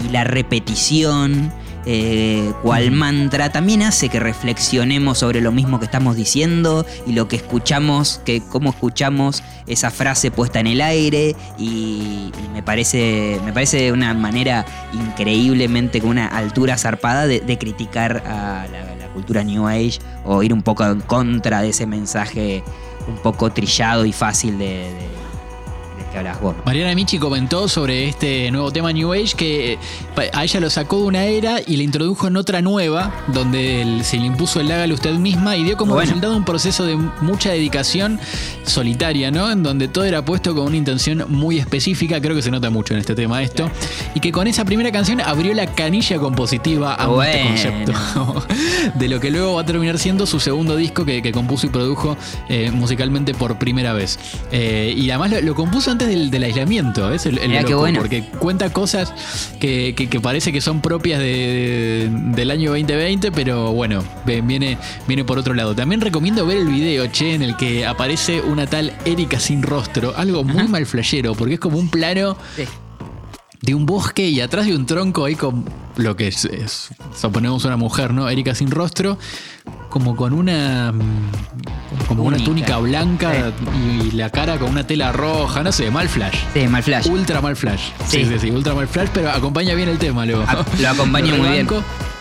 [0.01, 1.53] y, y- y la repetición.
[1.87, 7.27] Eh, cual mantra también hace que reflexionemos sobre lo mismo que estamos diciendo y lo
[7.27, 13.53] que escuchamos, que cómo escuchamos esa frase puesta en el aire y, me parece me
[13.53, 19.99] parece una manera increíblemente con una altura zarpada de, criticar a la, cultura New Age
[20.25, 22.63] o ir un poco en contra de ese mensaje
[23.09, 24.87] un poco trillado y fácil de,
[26.11, 26.55] que hablas vos.
[26.65, 29.79] Mariana Michi comentó sobre este nuevo tema New Age que eh,
[30.33, 34.19] a ella lo sacó de una era y la introdujo en otra nueva, donde se
[34.19, 36.07] le impuso el hágalo usted misma y dio como Bueno.
[36.07, 38.19] resultado un proceso de mucha dedicación
[38.65, 39.51] solitaria, ¿no?
[39.51, 42.95] En donde todo era puesto con una intención muy específica, creo que se nota mucho
[42.95, 43.71] en este tema esto,
[44.15, 47.93] y que con esa primera canción abrió la canilla compositiva a este concepto
[48.95, 51.71] de lo que luego va a terminar siendo su segundo disco que, que compuso y
[51.71, 52.17] produjo
[52.49, 54.19] eh, musicalmente por primera vez.
[54.53, 57.71] Eh, y además lo, lo compuso antes del, del aislamiento, es el, el Mirá qué
[57.71, 58.01] loco, bueno.
[58.01, 59.13] porque cuenta cosas
[59.61, 65.25] que, que- que parece que son propias de- del año 2020, pero bueno, viene, viene
[65.25, 65.75] por otro lado.
[65.75, 70.15] También recomiendo ver el video, che, en el que aparece una tal Erika sin rostro,
[70.17, 72.65] algo muy mal flashero, porque es como un plano Sí.
[73.63, 75.65] De un bosque y atrás de un tronco ahí con
[75.97, 78.29] lo que es, es- suponemos una mujer, ¿no?
[78.29, 79.19] Erika sin rostro,
[79.91, 81.01] como con una mm,
[82.09, 82.75] como una Túnica.
[82.75, 86.37] túnica blanca y, y la cara con una tela roja, no sé, mal flash.
[86.55, 87.07] Sí, mal flash.
[87.09, 87.81] Ultra mal flash.
[88.09, 88.25] Sí.
[88.25, 88.27] Sí.
[88.27, 90.43] sí, sí, ultra mal flash, pero acompaña bien el tema luego.
[90.43, 91.67] A- lo acompaña muy bien.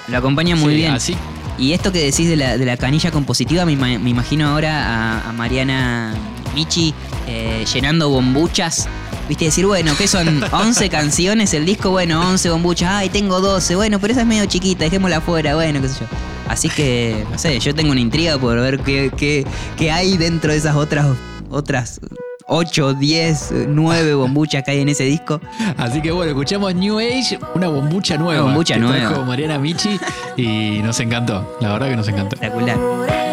[0.07, 0.91] Lo acompaña muy Sí, bien.
[0.93, 1.15] Así,
[1.57, 5.29] Y esto que decís de la, de la canilla compositiva, me, me imagino ahora a,
[5.29, 6.13] a Mariana
[6.55, 6.93] Michi
[7.27, 8.87] eh, llenando bombuchas
[9.29, 11.91] viste, decir, bueno, ¿qué son 11 canciones el disco?
[11.91, 15.81] Bueno, 11 bombuchas, ay, tengo 12, bueno, pero esa es medio chiquita, dejémosla afuera, bueno,
[15.81, 16.05] qué sé yo.
[16.47, 19.45] Así que, no sé, yo tengo una intriga por ver qué, qué,
[19.77, 21.05] qué hay dentro de esas otras,
[21.51, 22.01] otras
[22.47, 25.39] 8, 10, 9 bombuchas que hay en ese disco.
[25.77, 28.41] Así que bueno, escuchamos New Age, una bombucha nueva.
[28.41, 29.09] Una bombucha que nueva.
[29.09, 29.99] trajo Mariana Michi
[30.35, 31.57] y nos encantó.
[31.61, 32.35] La verdad que nos encantó.
[32.35, 33.28] Espectacular.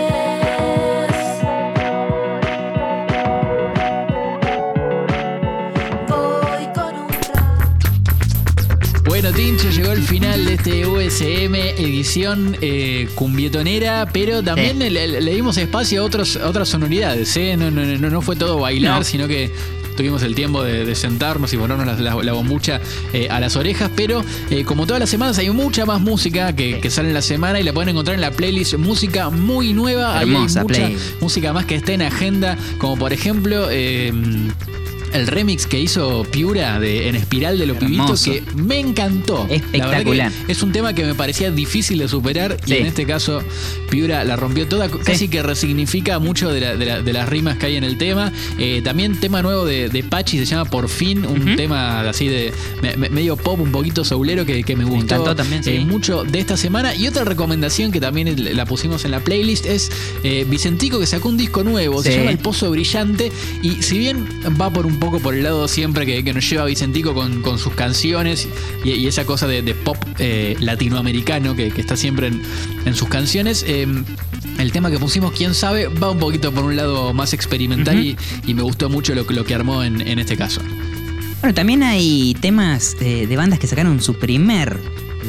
[9.37, 14.89] Llegó el final de este USM edición eh, cumbietonera, pero también Sí.
[14.89, 17.37] le, le dimos espacio a, otros, a otras sonoridades.
[17.37, 17.55] ¿eh?
[17.59, 19.05] No, no, no, no fue todo bailar, No.
[19.05, 19.51] sino que
[19.95, 22.81] tuvimos el tiempo de, de sentarnos y ponernos la, la- la bombucha
[23.13, 26.81] eh, a las orejas, pero eh, como todas las semanas hay mucha más música que,
[26.81, 30.19] que sale en la semana y la pueden encontrar en la playlist música muy nueva.
[30.23, 31.21] Hermosa hay mucha playlist.
[31.21, 33.69] música más que está en agenda, como por ejemplo...
[33.71, 34.15] eh,
[35.17, 39.47] el remix que hizo Piura de En Espiral de los Pibitos, que me encantó.
[39.49, 40.31] La Espectacular.
[40.31, 43.43] verdad que es un tema que me parecía difícil de superar y en este caso
[43.97, 47.57] Piura la rompió toda, casi que resignifica mucho de, la- de la- de las rimas
[47.57, 48.31] que hay en el tema.
[48.59, 52.53] Eh, también tema nuevo de, de Pachi, se llama Por fin, un tema así de
[52.83, 55.71] me- me- medio pop, un poquito soulero que, que me gustó también, sí.
[55.71, 56.95] eh, mucho de esta semana.
[56.95, 59.91] Y otra recomendación que también la pusimos en la playlist es
[60.23, 63.33] eh, Vicentico que sacó un disco nuevo, se llama El Pozo Brillante
[63.63, 64.27] y si bien
[64.61, 67.59] va por un poco por el lado siempre que, que nos lleva Vicentico con, con
[67.59, 68.47] sus canciones
[68.85, 69.97] y, y esa cosa de, pop
[70.61, 72.43] latinoamericano que, que está siempre en,
[72.85, 74.05] en sus canciones, eh,
[74.59, 78.17] el tema que pusimos, quién sabe, va un poquito por un lado más experimental y,
[78.47, 80.61] y me gustó mucho lo, que- lo que armó en, en este caso.
[81.41, 84.79] Bueno, también hay temas eh, de bandas que sacaron su primer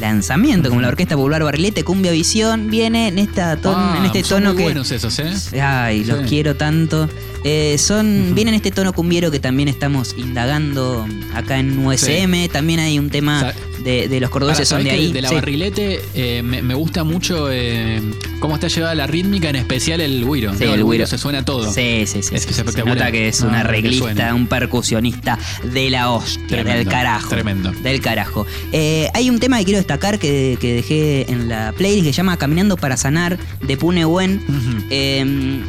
[0.00, 4.22] lanzamiento, como la Orquesta Popular Barrilete, Cumbia Visión, viene en, esta ton- Ah, en este
[4.22, 4.62] son tono muy que...
[4.64, 5.60] buenos esos, ¿eh?
[5.60, 6.24] Ay, los Sí.
[6.28, 7.08] quiero tanto.
[7.44, 12.48] Eh, son, Vienen este tono cumbiero que también estamos indagando acá en USM.
[12.52, 15.12] También hay un tema Sa- de, de los cordobeses Ahora, son de ¿sabés que ahí.
[15.12, 15.34] De la Sí.
[15.34, 18.00] barrilete eh, me, me gusta mucho eh,
[18.40, 20.54] cómo está llevada la rítmica, en especial el güiro.
[20.56, 20.74] Sí, ¿no?
[20.74, 21.06] el güiro.
[21.06, 21.72] se suena todo.
[21.72, 22.34] Sí, sí, sí.
[22.34, 22.54] Es sí.
[22.54, 27.28] Se nota que es No, un arreglista, un percusionista de la hostia, Tremendo, del carajo.
[27.28, 27.72] tremendo.
[27.82, 28.46] Del carajo.
[28.72, 32.16] Eh, hay un tema que quiero destacar que, que dejé en la playlist que se
[32.16, 33.98] llama Caminando para Sanar de Pune.
[34.90, 35.60] Eh,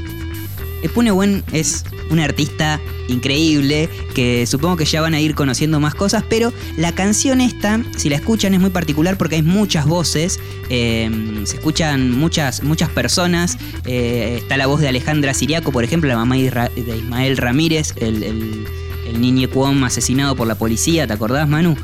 [0.87, 5.95] Pune Wen es un artista increíble que supongo que ya van a ir conociendo más
[5.95, 10.39] cosas, pero la canción esta, si la escuchan, es muy particular porque hay muchas voces,
[10.69, 11.09] eh,
[11.43, 16.17] se escuchan muchas, muchas personas, eh, está la voz de Alejandra Siriaco, por ejemplo, la
[16.17, 18.67] mamá de Ismael Ramírez, el,
[19.09, 21.75] el niño Cuom asesinado por la policía, ¿te acordás, Manu?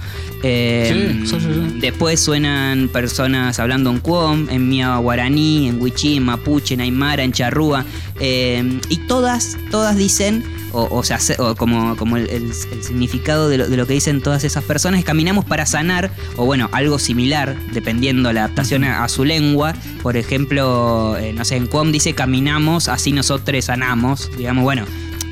[0.44, 1.80] Eh, Sí, sí, sí.
[1.80, 7.24] Después suenan personas hablando en Cuom, en Mia Guaraní, en Wichí, en Mapuche, en Aymara,
[7.24, 7.86] en Charrúa.
[8.20, 12.84] eh, y todas, todas dicen, o, o sea, se- o como, como el, el- el
[12.84, 16.46] significado de lo, de lo que dicen todas esas personas, es caminamos para sanar, o
[16.46, 19.74] bueno, algo similar, dependiendo la adaptación a, a su lengua.
[20.02, 24.30] Por ejemplo, eh, no sé, en Cuom dice caminamos, así nosotros sanamos.
[24.38, 24.86] Digamos, bueno,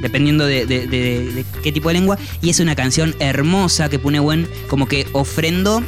[0.04, 2.20] dependiendo de, de- de- de qué tipo de lengua.
[2.44, 5.84] Y es una canción hermosa que pone buen, como que ofrendó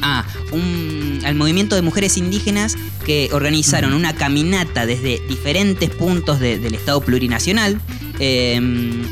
[0.00, 6.60] a un, al movimiento de mujeres indígenas que organizaron una caminata desde diferentes puntos de-
[6.60, 7.80] del Estado plurinacional
[8.20, 8.60] eh,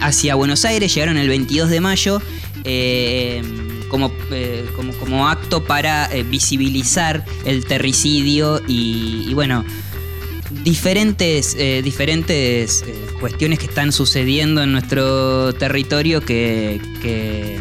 [0.00, 0.94] hacia Buenos Aires.
[0.94, 2.22] Llegaron el 22 de mayo.
[2.64, 3.42] eh,
[3.88, 9.64] como, eh, como, como acto para eh, visibilizar el terricidio y, y bueno,
[10.64, 17.58] diferentes, eh, diferentes eh, cuestiones que están sucediendo en nuestro territorio que, que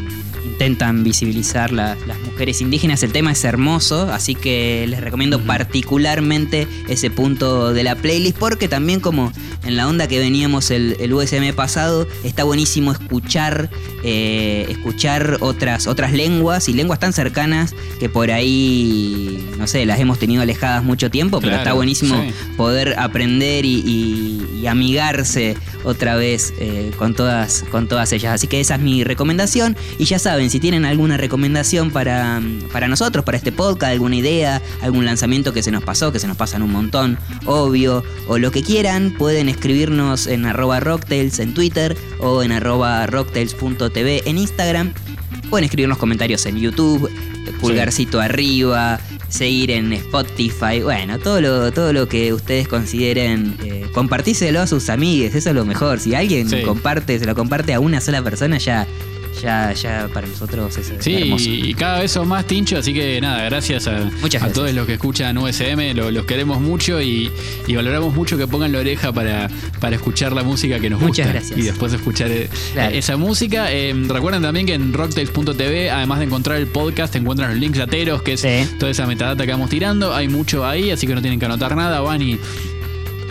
[0.56, 3.04] intentan visibilizar la- las mujeres indígenas.
[3.04, 8.68] El tema es hermoso, así que les recomiendo particularmente ese punto de la playlist porque
[8.70, 9.34] también como
[9.65, 13.70] en la onda que veníamos el, el USM pasado, está buenísimo escuchar,
[14.04, 20.00] eh, escuchar otras, otras lenguas y lenguas tan cercanas que por ahí, no sé, las
[20.00, 22.34] hemos tenido alejadas mucho tiempo, pero está buenísimo sí.
[22.56, 28.34] poder aprender y, y- y amigarse otra vez eh, con, todas, con todas ellas.
[28.34, 29.76] Así que esa es mi recomendación.
[30.00, 34.62] Y ya saben, si tienen alguna recomendación para, para nosotros, para este podcast, alguna idea,
[34.81, 38.51] algún lanzamiento que se nos pasó, que se nos pasan un montón, obvio, o lo
[38.51, 44.93] que quieran, pueden escribirnos en arroba rocktails en Twitter o en arroba rocktails.tv en Instagram.
[45.49, 47.10] Pueden escribirnos comentarios en YouTube,
[47.62, 54.62] pulgarcito arriba, seguir en Spotify, bueno, todo lo, todo lo que ustedes consideren, eh, compartíselo
[54.62, 55.99] a sus amigues, eso es lo mejor.
[55.99, 56.62] Si alguien Sí.
[56.63, 58.88] comparte, se lo comparte a una sola persona, ya,
[59.41, 61.50] ya, ya para nosotros es Sí, hermoso.
[61.50, 64.10] y cada vez son más tincho, así que nada, gracias a,
[64.54, 67.32] todos los que escuchan USM, lo- los queremos mucho y,
[67.67, 71.28] y valoramos mucho que pongan la oreja para, para escuchar la música que nos Muchas
[71.28, 71.60] gusta gracias.
[71.60, 72.95] y después escuchar eh, Claro.
[72.95, 73.71] esa música.
[73.71, 78.21] Eh, recuerden también que en rocktails.tv, además de encontrar el podcast, encuentran los links lateros,
[78.21, 78.67] que es Sí.
[78.80, 80.13] toda esa metadata que vamos tirando.
[80.13, 82.38] Hay mucho ahí, así que no tienen que anotar nada, van y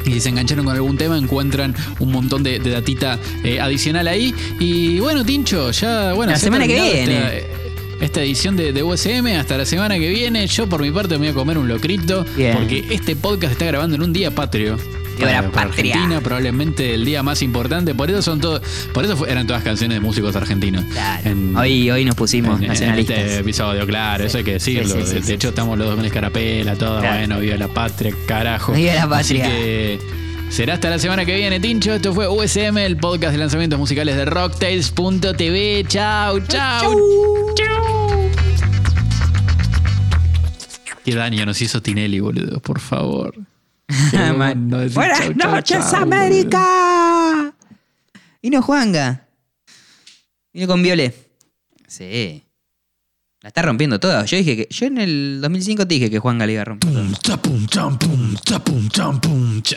[0.05, 4.07] y si se engancharon con algún tema, encuentran un montón de, de datita eh, adicional
[4.09, 4.35] ahí.
[4.59, 7.39] Y bueno, Tincho, ya, bueno, La se semana que viene.
[7.39, 9.27] Esta, esta edición de, de USM.
[9.39, 10.47] Hasta la semana que viene.
[10.47, 12.25] Yo, por mi parte, me voy a comer un locrito.
[12.37, 12.57] Bien.
[12.57, 14.77] Porque este podcast está grabando en un día patrio.
[15.19, 15.95] La patria.
[15.95, 17.95] Argentina, probablemente el día más importante.
[17.95, 18.63] Por eso son todos.
[18.93, 20.85] Por eso eran todas canciones de músicos argentinos.
[20.87, 21.31] Claro.
[21.31, 24.95] En- hoy, hoy nos pusimos en- este episodio, claro, eso hay que decirlo.
[24.95, 27.01] Sí, sí, sí, de, hecho, estamos los dos con escarapela, todo.
[27.01, 27.17] Claro.
[27.19, 28.73] Bueno, viva la patria, carajo.
[28.73, 29.45] Viva la patria.
[29.45, 29.99] Así que
[30.51, 31.95] será hasta la semana que viene, Tincho.
[31.95, 35.85] Esto fue USM, el podcast de lanzamientos musicales de Rocktails.tv.
[35.89, 36.97] Chau, chau.
[37.55, 38.31] Chau.
[41.05, 43.35] Qué daño nos hizo Tinelli, boludo, por favor.
[44.95, 47.55] Buenas chau, noches, chau, América.
[48.41, 49.29] Y no Juanga.
[50.53, 51.15] Vino con Viole.
[51.87, 52.45] Sí.
[53.41, 54.25] La está rompiendo toda.
[54.25, 54.69] Yo dije que.
[54.71, 56.91] Yo en el 2005 te dije que Juanga le iba a romper.
[56.91, 59.77] Pum, cha, pum, cham, pum, cha, pum, cham, pum, cha.